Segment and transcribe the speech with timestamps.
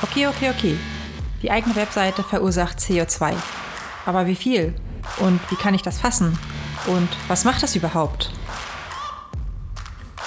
[0.00, 0.78] Okay, okay, okay.
[1.42, 3.34] Die eigene Webseite verursacht CO2.
[4.06, 4.74] Aber wie viel?
[5.18, 6.38] Und wie kann ich das fassen?
[6.86, 8.30] Und was macht das überhaupt?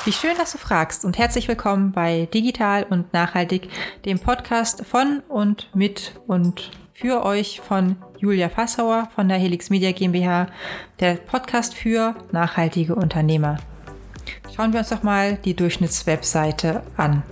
[0.04, 3.70] Wie schön, dass du fragst und herzlich willkommen bei Digital und Nachhaltig,
[4.04, 9.94] dem Podcast von und mit und für euch von Julia Fassauer von der Helix Media
[9.94, 10.48] GmbH,
[11.00, 13.58] der Podcast für nachhaltige Unternehmer.
[14.54, 17.24] Schauen wir uns doch mal die Durchschnittswebseite an.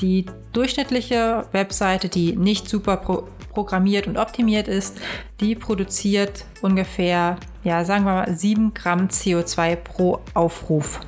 [0.00, 5.00] Die durchschnittliche Webseite, die nicht super pro programmiert und optimiert ist,
[5.40, 10.98] die produziert ungefähr, ja, sagen wir mal 7 Gramm CO2 pro Aufruf.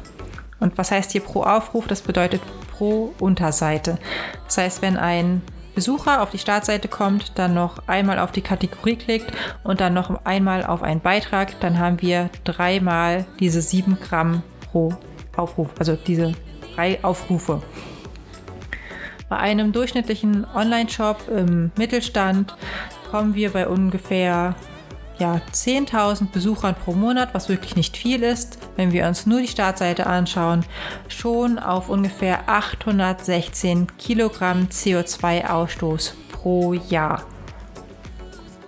[0.61, 1.89] Und was heißt hier pro Aufruf?
[1.89, 3.99] Das bedeutet pro Unterseite.
[4.45, 5.43] Das heißt, wenn ein
[5.75, 9.31] Besucher auf die Startseite kommt, dann noch einmal auf die Kategorie klickt
[9.63, 14.95] und dann noch einmal auf einen Beitrag, dann haben wir dreimal diese 7 Gramm pro
[15.37, 16.33] Aufruf, also diese
[16.75, 17.61] drei Aufrufe.
[19.29, 22.55] Bei einem durchschnittlichen Online-Shop im Mittelstand
[23.11, 24.55] kommen wir bei ungefähr
[25.19, 29.49] ja, 10.000 Besuchern pro Monat, was wirklich nicht viel ist, wenn wir uns nur die
[29.49, 30.65] Startseite anschauen,
[31.09, 37.25] schon auf ungefähr 816 Kilogramm CO2-Ausstoß pro Jahr.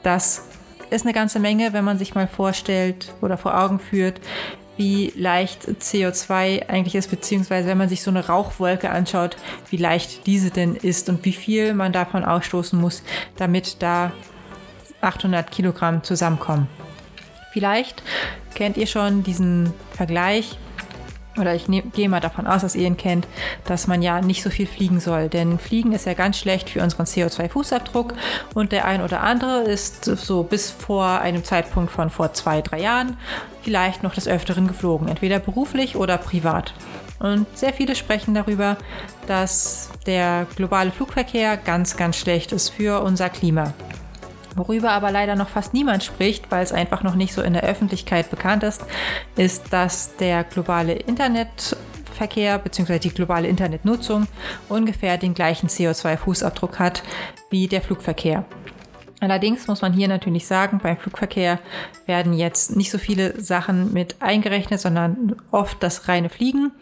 [0.02, 0.48] Das
[0.90, 4.20] ist eine ganze Menge, wenn man sich mal vorstellt oder vor Augen führt,
[4.78, 9.36] wie leicht CO2 eigentlich ist, beziehungsweise wenn man sich so eine Rauchwolke anschaut,
[9.70, 13.02] wie leicht diese denn ist und wie viel man davon ausstoßen muss,
[13.36, 14.12] damit da
[15.00, 16.68] 800 Kilogramm zusammenkommen.
[17.52, 18.02] Vielleicht
[18.54, 20.58] kennt ihr schon diesen Vergleich
[21.38, 23.26] oder ich gehe mal davon aus, dass ihr ihn kennt,
[23.64, 25.28] dass man ja nicht so viel fliegen soll.
[25.28, 28.14] Denn Fliegen ist ja ganz schlecht für unseren CO2-Fußabdruck
[28.54, 32.80] und der ein oder andere ist so bis vor einem Zeitpunkt von vor zwei, drei
[32.80, 33.16] Jahren
[33.62, 36.72] vielleicht noch des Öfteren geflogen, entweder beruflich oder privat.
[37.18, 38.76] Und sehr viele sprechen darüber,
[39.26, 43.74] dass der globale Flugverkehr ganz, ganz schlecht ist für unser Klima.
[44.56, 47.64] Worüber aber leider noch fast niemand spricht, weil es einfach noch nicht so in der
[47.64, 48.84] Öffentlichkeit bekannt ist,
[49.36, 52.98] ist, dass der globale Internetverkehr bzw.
[52.98, 54.26] die globale Internetnutzung
[54.68, 57.02] ungefähr den gleichen CO2-Fußabdruck hat
[57.50, 58.44] wie der Flugverkehr.
[59.20, 61.58] Allerdings muss man hier natürlich sagen, beim Flugverkehr
[62.06, 66.72] werden jetzt nicht so viele Sachen mit eingerechnet, sondern oft das reine Fliegen.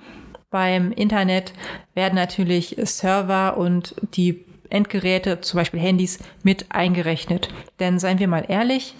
[0.50, 1.52] Beim Internet
[1.94, 7.48] werden natürlich Server und die Endgeräte, zum Beispiel Handys, mit eingerechnet.
[7.80, 8.94] Denn seien wir mal ehrlich,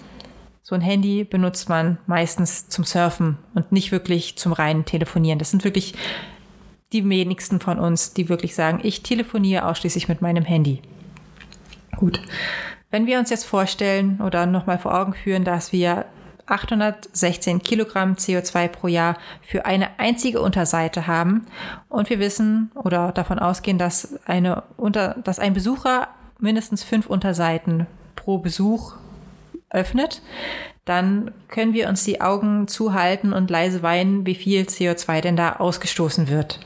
[0.62, 5.38] so ein Handy benutzt man meistens zum Surfen und nicht wirklich zum reinen Telefonieren.
[5.38, 5.94] Das sind wirklich
[6.92, 10.82] die wenigsten von uns, die wirklich sagen, ich telefoniere ausschließlich mit meinem Handy.
[11.96, 12.20] Gut.
[12.90, 16.06] Wenn wir uns jetzt vorstellen oder nochmal vor Augen führen, dass wir
[16.46, 21.46] 816 Kilogramm CO2 pro Jahr für eine einzige Unterseite haben.
[21.88, 26.08] Und wir wissen oder davon ausgehen, dass, eine unter, dass ein Besucher
[26.38, 28.94] mindestens fünf Unterseiten pro Besuch
[29.70, 30.22] öffnet,
[30.84, 35.54] dann können wir uns die Augen zuhalten und leise weinen, wie viel CO2 denn da
[35.56, 36.60] ausgestoßen wird.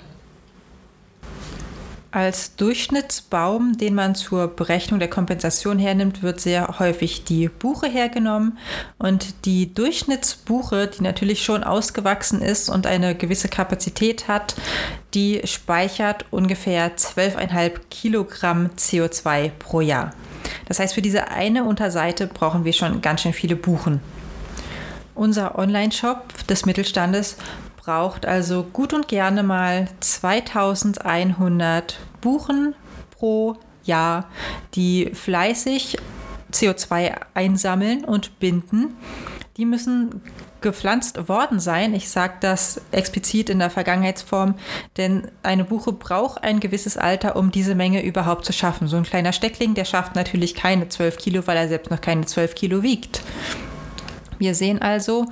[2.13, 8.59] Als Durchschnittsbaum, den man zur Berechnung der Kompensation hernimmt, wird sehr häufig die Buche hergenommen.
[8.99, 14.57] Und die Durchschnittsbuche, die natürlich schon ausgewachsen ist und eine gewisse Kapazität hat,
[15.15, 20.13] die speichert ungefähr 12,5 Kilogramm CO2 pro Jahr.
[20.67, 24.01] Das heißt, für diese eine Unterseite brauchen wir schon ganz schön viele Buchen.
[25.15, 27.37] Unser Online-Shop des Mittelstandes
[27.91, 32.77] braucht also gut und gerne mal 2100 Buchen
[33.11, 34.29] pro Jahr,
[34.77, 35.99] die fleißig
[36.53, 38.97] CO2 einsammeln und binden.
[39.57, 40.23] Die müssen
[40.61, 41.93] gepflanzt worden sein.
[41.93, 44.55] Ich sage das explizit in der Vergangenheitsform,
[44.97, 48.87] denn eine Buche braucht ein gewisses Alter, um diese Menge überhaupt zu schaffen.
[48.87, 52.25] So ein kleiner Steckling, der schafft natürlich keine 12 Kilo, weil er selbst noch keine
[52.25, 53.23] 12 Kilo wiegt.
[54.39, 55.27] Wir sehen also,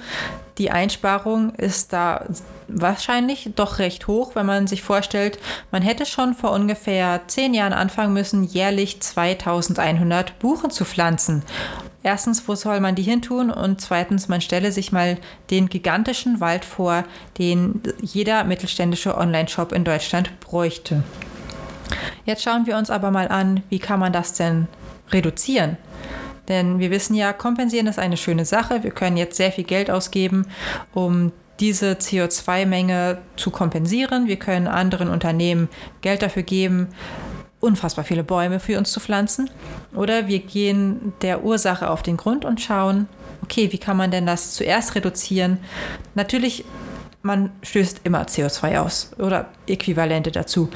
[0.59, 2.27] die Einsparung ist da
[2.67, 5.39] wahrscheinlich doch recht hoch, wenn man sich vorstellt,
[5.71, 11.43] man hätte schon vor ungefähr zehn Jahren anfangen müssen, jährlich 2100 Buchen zu pflanzen.
[12.03, 13.51] Erstens, wo soll man die hin tun?
[13.51, 15.19] Und zweitens, man stelle sich mal
[15.51, 17.05] den gigantischen Wald vor,
[17.39, 21.03] den jeder mittelständische Online-Shop in Deutschland bräuchte.
[22.25, 24.69] Jetzt schauen wir uns aber mal an, wie kann man das denn
[25.11, 25.77] reduzieren?
[26.49, 28.83] Denn wir wissen ja, kompensieren ist eine schöne Sache.
[28.83, 30.47] Wir können jetzt sehr viel Geld ausgeben,
[30.93, 34.27] um diese CO2-Menge zu kompensieren.
[34.29, 35.69] Wir können anderen Unternehmen
[36.01, 36.89] Geld dafür geben,
[37.61, 39.51] unfassbar viele Bäume für uns zu pflanzen.
[39.95, 43.09] Oder wir gehen der Ursache auf den Grund und schauen,
[43.43, 45.59] okay, wie kann man denn das zuerst reduzieren?
[46.15, 46.65] Natürlich,
[47.23, 50.71] man stößt immer CO2 aus oder Äquivalente dazu.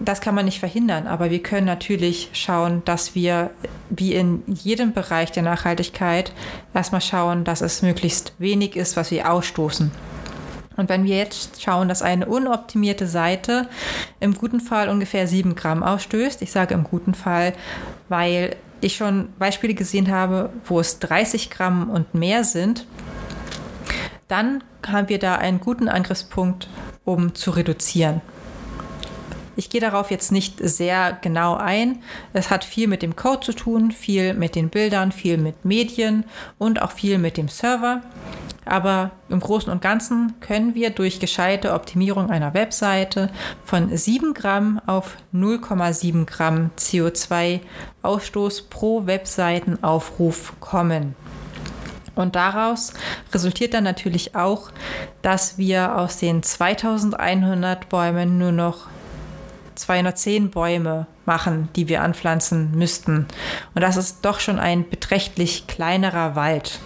[0.00, 3.50] Das kann man nicht verhindern, aber wir können natürlich schauen, dass wir
[3.90, 6.32] wie in jedem Bereich der Nachhaltigkeit
[6.72, 9.90] erstmal schauen, dass es möglichst wenig ist, was wir ausstoßen.
[10.76, 13.68] Und wenn wir jetzt schauen, dass eine unoptimierte Seite
[14.18, 17.52] im guten Fall ungefähr 7 Gramm ausstößt, ich sage im guten Fall,
[18.08, 22.86] weil ich schon Beispiele gesehen habe, wo es 30 Gramm und mehr sind,
[24.28, 26.68] dann haben wir da einen guten Angriffspunkt,
[27.04, 28.22] um zu reduzieren.
[29.56, 32.02] Ich gehe darauf jetzt nicht sehr genau ein.
[32.32, 36.24] Es hat viel mit dem Code zu tun, viel mit den Bildern, viel mit Medien
[36.58, 38.02] und auch viel mit dem Server.
[38.64, 43.30] Aber im Großen und Ganzen können wir durch gescheite Optimierung einer Webseite
[43.64, 51.16] von 7 Gramm auf 0,7 Gramm CO2-Ausstoß pro Webseitenaufruf kommen.
[52.14, 52.92] Und daraus
[53.32, 54.70] resultiert dann natürlich auch,
[55.22, 58.88] dass wir aus den 2100 Bäumen nur noch
[59.74, 63.26] 210 Bäume machen, die wir anpflanzen müssten.
[63.74, 66.80] Und das ist doch schon ein beträchtlich kleinerer Wald.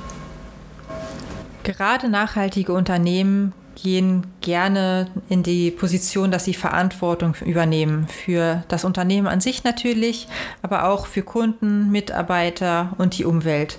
[1.62, 9.26] Gerade nachhaltige Unternehmen gehen gerne in die Position, dass sie Verantwortung übernehmen für das Unternehmen
[9.26, 10.28] an sich natürlich,
[10.62, 13.78] aber auch für Kunden, Mitarbeiter und die Umwelt.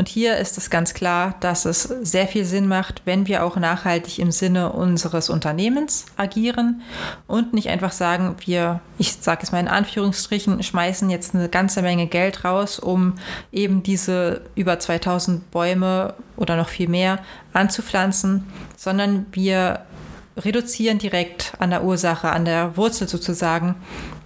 [0.00, 3.56] Und hier ist es ganz klar, dass es sehr viel Sinn macht, wenn wir auch
[3.56, 6.80] nachhaltig im Sinne unseres Unternehmens agieren
[7.26, 11.82] und nicht einfach sagen, wir, ich sage es mal in Anführungsstrichen, schmeißen jetzt eine ganze
[11.82, 13.16] Menge Geld raus, um
[13.52, 17.18] eben diese über 2000 Bäume oder noch viel mehr
[17.52, 18.46] anzupflanzen,
[18.78, 19.80] sondern wir
[20.34, 23.74] reduzieren direkt an der Ursache, an der Wurzel sozusagen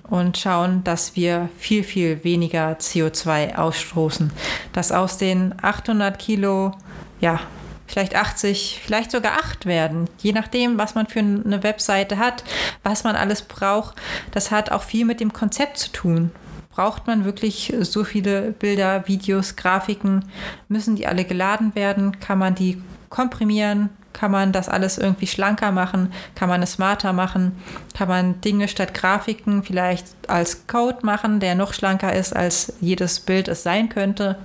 [0.08, 4.30] und schauen, dass wir viel, viel weniger CO2 ausstoßen.
[4.72, 6.72] Dass aus den 800 Kilo,
[7.20, 7.40] ja,
[7.86, 10.08] vielleicht 80, vielleicht sogar 8 werden.
[10.18, 12.44] Je nachdem, was man für eine Webseite hat,
[12.82, 13.96] was man alles braucht.
[14.30, 16.30] Das hat auch viel mit dem Konzept zu tun.
[16.70, 20.24] Braucht man wirklich so viele Bilder, Videos, Grafiken?
[20.68, 22.18] Müssen die alle geladen werden?
[22.18, 23.90] Kann man die komprimieren?
[24.14, 26.12] Kann man das alles irgendwie schlanker machen?
[26.34, 27.60] Kann man es smarter machen?
[27.94, 33.20] Kann man Dinge statt Grafiken vielleicht als Code machen, der noch schlanker ist, als jedes
[33.20, 34.38] Bild es sein könnte?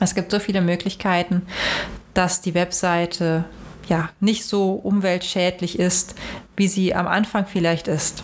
[0.00, 1.42] Es gibt so viele Möglichkeiten,
[2.14, 3.44] dass die Webseite
[3.88, 6.14] ja nicht so umweltschädlich ist,
[6.56, 8.22] wie sie am Anfang vielleicht ist.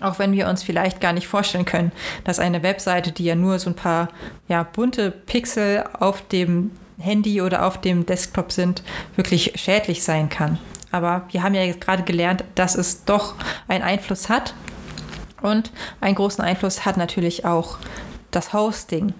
[0.00, 1.92] Auch wenn wir uns vielleicht gar nicht vorstellen können,
[2.24, 4.08] dass eine Webseite, die ja nur so ein paar
[4.48, 8.82] ja, bunte Pixel auf dem Handy oder auf dem Desktop sind,
[9.16, 10.58] wirklich schädlich sein kann.
[10.92, 13.34] Aber wir haben ja jetzt gerade gelernt, dass es doch
[13.68, 14.54] einen Einfluss hat.
[15.42, 15.70] Und
[16.00, 17.78] einen großen Einfluss hat natürlich auch
[18.30, 19.12] das Hosting.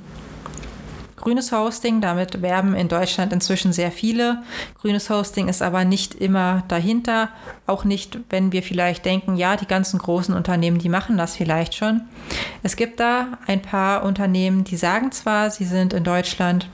[1.16, 4.42] Grünes Hosting, damit werben in Deutschland inzwischen sehr viele.
[4.80, 7.30] Grünes Hosting ist aber nicht immer dahinter.
[7.66, 11.74] Auch nicht, wenn wir vielleicht denken, ja, die ganzen großen Unternehmen, die machen das vielleicht
[11.74, 12.02] schon.
[12.62, 16.68] Es gibt da ein paar Unternehmen, die sagen zwar, sie sind in Deutschland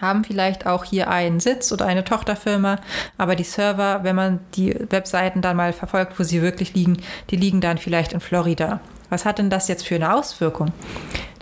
[0.00, 2.78] haben vielleicht auch hier einen Sitz oder eine Tochterfirma,
[3.18, 6.98] aber die Server, wenn man die Webseiten dann mal verfolgt, wo sie wirklich liegen,
[7.30, 8.80] die liegen dann vielleicht in Florida.
[9.10, 10.72] Was hat denn das jetzt für eine Auswirkung?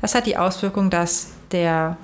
[0.00, 1.96] Das hat die Auswirkung, dass der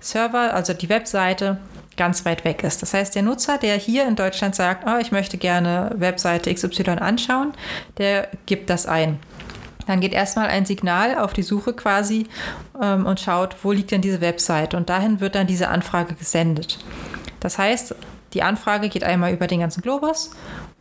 [0.00, 1.58] Server, also die Webseite,
[1.96, 2.82] ganz weit weg ist.
[2.82, 6.90] Das heißt, der Nutzer, der hier in Deutschland sagt, oh, ich möchte gerne Webseite XY
[7.00, 7.52] anschauen,
[7.98, 9.18] der gibt das ein.
[9.86, 12.26] Dann geht erstmal ein Signal auf die Suche quasi
[12.80, 14.74] ähm, und schaut, wo liegt denn diese Website.
[14.74, 16.78] Und dahin wird dann diese Anfrage gesendet.
[17.40, 17.94] Das heißt,
[18.32, 20.30] die Anfrage geht einmal über den ganzen Globus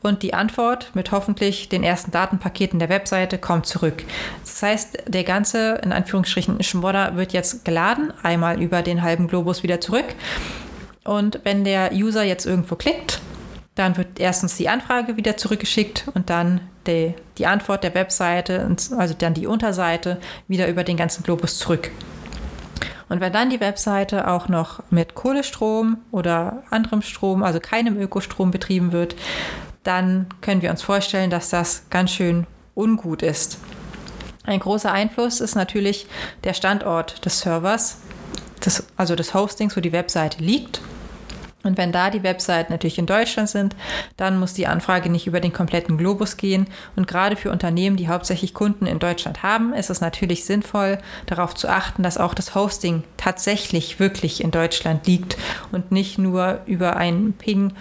[0.01, 4.03] und die Antwort mit hoffentlich den ersten Datenpaketen der Webseite kommt zurück.
[4.43, 9.63] Das heißt, der ganze, in Anführungsstrichen, Schmodder wird jetzt geladen, einmal über den halben Globus
[9.63, 10.05] wieder zurück.
[11.03, 13.21] Und wenn der User jetzt irgendwo klickt,
[13.75, 19.13] dann wird erstens die Anfrage wieder zurückgeschickt und dann die, die Antwort der Webseite, also
[19.17, 21.91] dann die Unterseite, wieder über den ganzen Globus zurück.
[23.07, 28.51] Und wenn dann die Webseite auch noch mit Kohlestrom oder anderem Strom, also keinem Ökostrom
[28.51, 29.15] betrieben wird,
[29.83, 33.59] dann können wir uns vorstellen, dass das ganz schön ungut ist.
[34.43, 36.07] Ein großer Einfluss ist natürlich
[36.43, 37.97] der Standort des Servers,
[38.63, 40.81] des, also des Hostings, wo die Webseite liegt.
[41.65, 43.75] Und wenn da die Webseiten natürlich in Deutschland sind,
[44.17, 46.67] dann muss die Anfrage nicht über den kompletten Globus gehen.
[46.95, 51.55] Und gerade für Unternehmen, die hauptsächlich Kunden in Deutschland haben, ist es natürlich sinnvoll, darauf
[51.55, 55.37] zu achten, dass auch das Hosting tatsächlich wirklich in Deutschland liegt
[55.71, 57.73] und nicht nur über einen Ping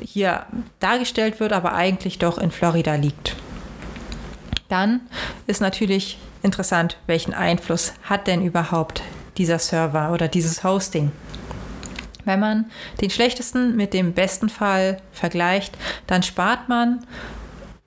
[0.00, 0.44] hier
[0.78, 3.34] dargestellt wird, aber eigentlich doch in Florida liegt.
[4.68, 5.00] Dann
[5.46, 9.02] ist natürlich interessant, welchen Einfluss hat denn überhaupt
[9.38, 11.12] dieser Server oder dieses Hosting?
[12.24, 15.76] Wenn man den schlechtesten mit dem besten Fall vergleicht,
[16.06, 17.04] dann spart man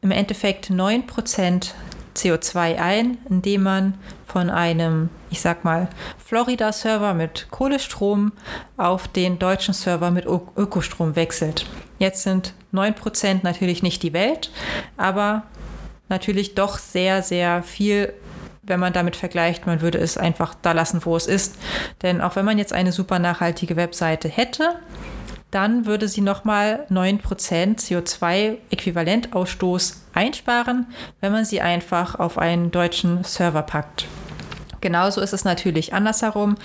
[0.01, 1.71] im Endeffekt 9%
[2.15, 3.93] CO2 ein, indem man
[4.25, 5.89] von einem, ich sag mal,
[6.25, 8.31] Florida-Server mit Kohlestrom
[8.77, 11.65] auf den deutschen Server mit Ö Ökostrom wechselt.
[11.99, 14.51] Jetzt sind 9% natürlich nicht die Welt,
[14.97, 15.43] aber
[16.09, 18.13] natürlich doch sehr, sehr viel
[18.65, 21.57] wenn man damit vergleicht, man würde es einfach da lassen, wo es ist.
[22.01, 24.75] Denn auch wenn man jetzt eine super nachhaltige Webseite hätte,
[25.51, 30.87] dann würde sie nochmal 9% CO2-Äquivalentausstoß einsparen,
[31.21, 34.07] wenn man sie einfach auf einen deutschen Server packt.
[34.81, 36.55] Genauso ist es natürlich andersherum,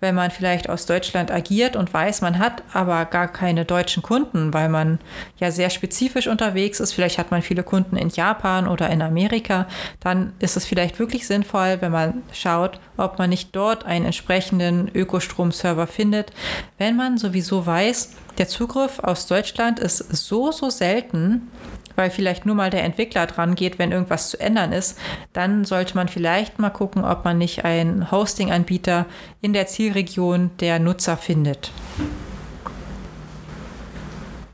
[0.00, 4.52] wenn man vielleicht aus Deutschland agiert und weiß, man hat aber gar keine deutschen Kunden,
[4.54, 4.98] weil man
[5.38, 6.92] ja sehr spezifisch unterwegs ist.
[6.92, 9.66] Vielleicht hat man viele Kunden in Japan oder in Amerika.
[10.00, 14.90] Dann ist es vielleicht wirklich sinnvoll, wenn man schaut, ob man nicht dort einen entsprechenden
[14.94, 16.32] Ökostromserver findet,
[16.78, 21.50] wenn man sowieso weiß, der Zugriff aus Deutschland ist so, so selten,
[21.98, 24.96] weil vielleicht nur mal der Entwickler dran geht, wenn irgendwas zu ändern ist,
[25.32, 29.06] dann sollte man vielleicht mal gucken, ob man nicht einen Hosting-Anbieter
[29.40, 31.72] in der Zielregion der Nutzer findet.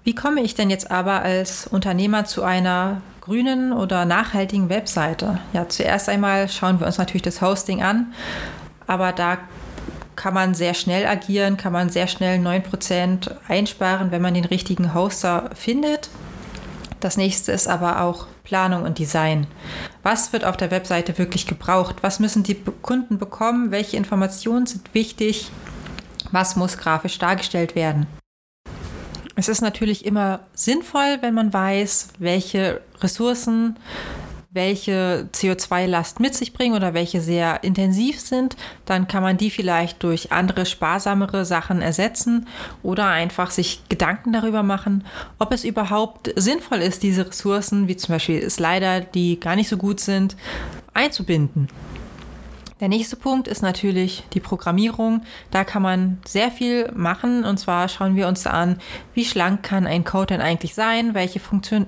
[0.04, 5.38] Wie komme ich denn jetzt aber als Unternehmer zu einer grünen oder nachhaltigen Webseite?
[5.52, 8.14] Ja, zuerst einmal schauen wir uns natürlich das Hosting an,
[8.86, 9.36] aber da
[10.16, 14.94] kann man sehr schnell agieren, kann man sehr schnell 9% einsparen, wenn man den richtigen
[14.94, 16.08] Hoster findet.
[17.04, 19.46] Das nächste ist aber auch Planung und Design.
[20.02, 21.96] Was wird auf der Webseite wirklich gebraucht?
[22.00, 23.70] Was müssen die Kunden bekommen?
[23.70, 25.50] Welche Informationen sind wichtig?
[26.32, 28.06] Was muss grafisch dargestellt werden?
[29.36, 33.76] Es ist natürlich immer sinnvoll, wenn man weiß, welche Ressourcen
[34.54, 38.56] welche CO2-Last mit sich bringen oder welche sehr intensiv sind,
[38.86, 42.46] dann kann man die vielleicht durch andere sparsamere Sachen ersetzen
[42.84, 45.04] oder einfach sich Gedanken darüber machen,
[45.40, 49.76] ob es überhaupt sinnvoll ist, diese Ressourcen, wie zum Beispiel Slider, die gar nicht so
[49.76, 50.36] gut sind,
[50.94, 51.68] einzubinden.
[52.80, 55.22] Der nächste Punkt ist natürlich die Programmierung.
[55.50, 57.44] Da kann man sehr viel machen.
[57.44, 58.78] Und zwar schauen wir uns an,
[59.14, 61.14] wie schlank kann ein Code denn eigentlich sein?
[61.14, 61.86] Welche, Funktion,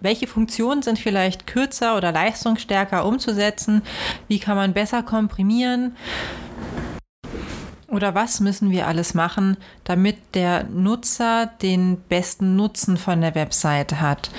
[0.00, 3.82] welche Funktionen sind vielleicht kürzer oder leistungsstärker umzusetzen?
[4.28, 5.96] Wie kann man besser komprimieren?
[7.88, 14.00] Oder was müssen wir alles machen, damit der Nutzer den besten Nutzen von der Webseite
[14.00, 14.30] hat?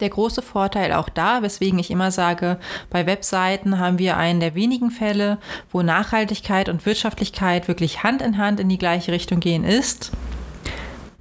[0.00, 2.58] der große Vorteil auch da, weswegen ich immer sage,
[2.90, 5.38] bei Webseiten haben wir einen der wenigen Fälle,
[5.72, 10.12] wo Nachhaltigkeit und Wirtschaftlichkeit wirklich Hand in Hand in die gleiche Richtung gehen, ist,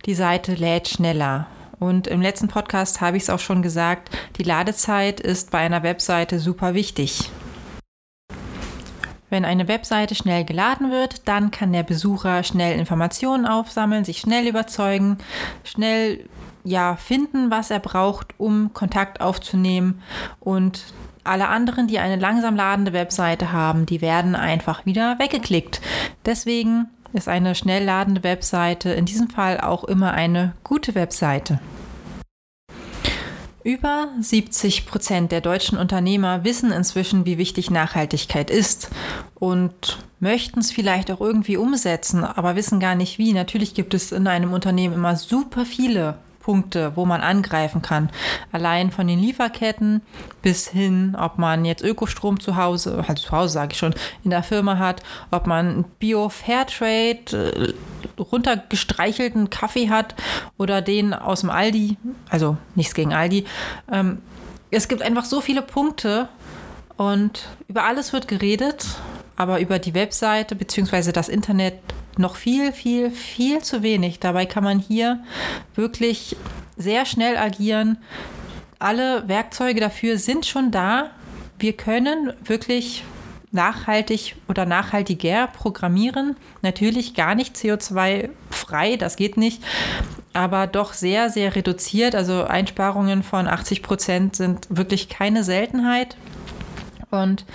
[0.05, 1.48] die Seite lädt schneller.
[1.79, 5.84] Und im letzten Podcast habe ich es auch schon gesagt, die Ladezeit ist bei einer
[5.84, 7.31] Webseite super wichtig.
[9.29, 14.48] Wenn eine Webseite schnell geladen wird, dann kann der Besucher schnell Informationen aufsammeln, sich schnell
[14.48, 15.17] überzeugen,
[15.63, 16.29] schnell
[16.63, 20.01] ja finden, was er braucht, um Kontakt aufzunehmen
[20.39, 20.93] und
[21.27, 25.81] alle anderen, die eine langsam ladende Webseite haben, die werden einfach wieder weggeklickt.
[26.25, 31.59] Deswegen ist eine schnell ladende Webseite in diesem Fall auch immer eine gute Webseite.
[33.63, 38.89] Über 70 Prozent der deutschen Unternehmer wissen inzwischen, wie wichtig Nachhaltigkeit ist
[39.36, 43.33] und möchten es vielleicht auch irgendwie umsetzen, aber wissen gar nicht wie.
[43.33, 46.17] Natürlich gibt es in einem Unternehmen immer super viele
[46.48, 48.10] Punkte, wo man angreifen kann.
[48.54, 50.01] Allein von den Lieferketten
[50.42, 54.30] bis hin, ob man jetzt Ökostrom zu Hause, halt zu Hause sage ich schon, in
[54.30, 60.16] der Firma hat, ob man Bio-Fairtrade, äh, runtergestreichelten Kaffee hat
[60.58, 61.98] oder den aus dem Aldi,
[62.30, 63.44] also nichts gegen Aldi.
[63.92, 64.20] Ähm,
[64.72, 66.30] es gibt einfach so viele Punkte
[66.96, 68.86] und über alles wird geredet,
[69.38, 71.12] aber über die Webseite bzw.
[71.13, 71.75] das Internet
[72.17, 74.20] noch viel, viel, viel zu wenig.
[74.20, 75.24] Dabei kann man hier
[75.75, 76.36] wirklich
[76.75, 78.00] sehr schnell agieren.
[78.79, 81.12] Alle Werkzeuge dafür sind schon da.
[81.60, 83.03] Wir können wirklich
[83.51, 86.36] nachhaltig oder nachhaltiger programmieren.
[86.62, 89.63] Natürlich gar nicht CO2-frei, das geht nicht,
[90.34, 92.13] aber doch sehr, sehr reduziert.
[92.13, 96.17] Also Einsparungen von 80 Prozent sind wirklich keine Seltenheit.
[97.10, 97.46] Und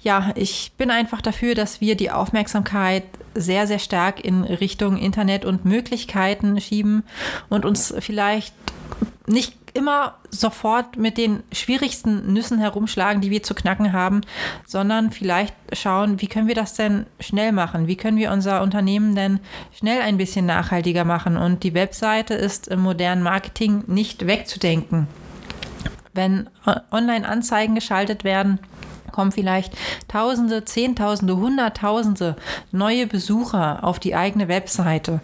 [0.00, 5.44] ja, ich bin einfach dafür, dass wir die Aufmerksamkeit sehr, sehr stark in Richtung Internet
[5.44, 7.04] und Möglichkeiten schieben
[7.48, 8.54] und uns vielleicht
[9.26, 14.22] nicht immer sofort mit den schwierigsten Nüssen herumschlagen, die wir zu knacken haben,
[14.66, 17.86] sondern vielleicht schauen, wie können wir das denn schnell machen?
[17.86, 19.38] Wie können wir unser Unternehmen denn
[19.78, 21.36] schnell ein bisschen nachhaltiger machen?
[21.36, 25.08] Und die Webseite ist im modernen Marketing nicht wegzudenken.
[26.14, 26.48] Wenn
[26.90, 28.58] Online-Anzeigen geschaltet werden,
[29.16, 29.72] kommen vielleicht
[30.08, 32.36] Tausende, Zehntausende, Hunderttausende
[32.70, 35.20] neue Besucher auf die eigene Webseite.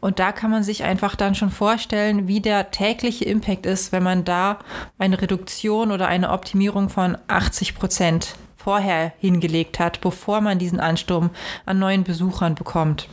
[0.00, 4.02] Und da kann man sich einfach dann schon vorstellen, wie der tägliche Impact ist, wenn
[4.02, 4.58] man da
[4.98, 11.30] eine Reduktion oder eine Optimierung von 80 Prozent vorher hingelegt hat, bevor man diesen Ansturm
[11.66, 13.08] an neuen Besuchern bekommt.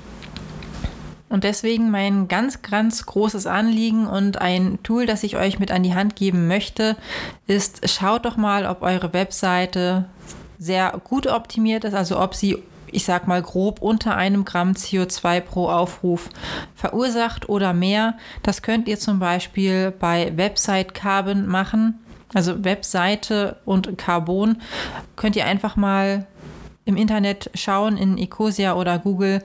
[1.27, 5.83] Und deswegen mein ganz, ganz großes Anliegen und ein Tool, das ich euch mit an
[5.83, 6.95] die Hand geben möchte,
[7.47, 10.05] ist, schaut doch mal, ob eure Webseite
[10.59, 15.41] sehr gut optimiert ist, also ob sie ich sag mal grob unter einem Gramm CO2
[15.41, 16.29] pro Aufruf
[16.75, 18.17] verursacht oder mehr.
[18.41, 21.99] Das könnt ihr zum Beispiel bei Website Carbon machen.
[22.33, 24.61] Also Webseite und Carbon
[25.15, 26.25] könnt ihr einfach mal
[26.85, 29.43] im Internet schauen in Ecosia oder Google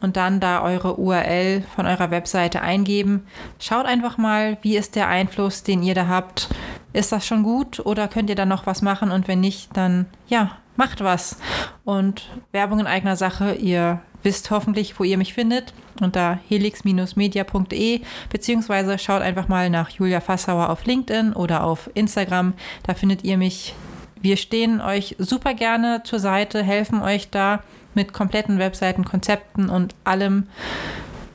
[0.00, 3.26] und dann da eure URL von eurer Webseite eingeben.
[3.58, 6.48] Schaut einfach mal, wie ist der Einfluss, den ihr da habt.
[6.92, 9.12] Ist das schon gut oder könnt ihr da noch was machen?
[9.12, 11.36] Und wenn nicht, dann ja, macht was.
[11.84, 18.98] Und Werbung in eigener Sache, ihr wisst hoffentlich, wo ihr mich findet, unter helix-media.de, beziehungsweise
[18.98, 22.54] schaut einfach mal nach Julia Fassauer auf LinkedIn oder auf Instagram.
[22.84, 23.74] Da findet ihr mich.
[24.22, 29.96] Wir stehen euch super gerne zur Seite, helfen euch da mit kompletten Webseiten, Konzepten und
[30.04, 30.46] allem.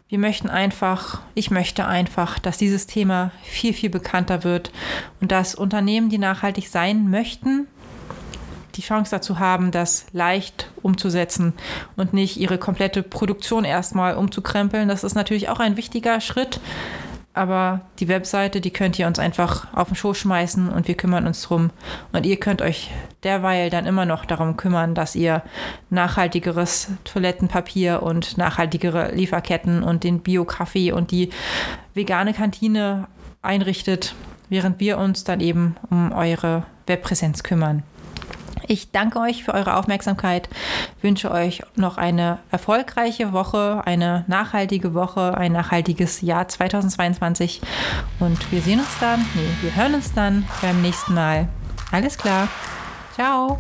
[0.08, 4.72] Wir möchten einfach, ich möchte einfach, dass dieses Thema viel, viel bekannter wird
[5.20, 7.68] und dass Unternehmen, die nachhaltig sein möchten,
[8.76, 11.54] die Chance dazu haben, das leicht umzusetzen
[11.98, 14.88] und nicht ihre komplette Produktion erstmal umzukrempeln.
[14.88, 16.62] Das ist natürlich auch ein wichtiger Schritt.
[17.38, 21.28] Aber die Webseite, die könnt ihr uns einfach auf den Schoß schmeißen und wir kümmern
[21.28, 21.70] uns drum.
[22.12, 22.90] Und ihr könnt euch
[23.24, 25.44] derweil dann immer noch darum kümmern, dass ihr
[25.92, 31.30] nachhaltigeres Toilettenpapier und nachhaltigere Lieferketten und den Bio-Kaffee und die
[31.94, 33.08] vegane Kantine
[33.44, 34.16] einrichtet,
[34.50, 37.84] während wir uns dann eben um eure Webpräsenz kümmern.
[38.68, 40.50] Ich danke euch für eure Aufmerksamkeit,
[41.02, 47.62] wünsche euch noch eine erfolgreiche Woche, eine nachhaltige Woche, ein nachhaltiges Jahr 2022
[48.20, 51.48] und wir sehen uns dann, nee, wir hören uns dann beim nächsten Mal.
[51.92, 52.50] Alles klar.
[53.16, 53.60] Ciao.